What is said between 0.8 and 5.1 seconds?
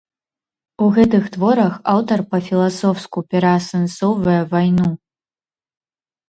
У гэтых творах аўтар па-філасофску пераасэнсоўвае вайну.